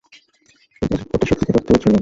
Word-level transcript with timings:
ওটা 1.13 1.25
সত্যিকার 1.29 1.55
অর্থে 1.57 1.73
ও 1.73 1.79
ছিল 1.79 1.85
না। 1.85 1.89